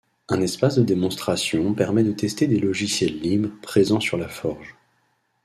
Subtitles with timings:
[0.29, 4.75] Un espace de démonstration permet de tester des logiciels libres présents sur la forge.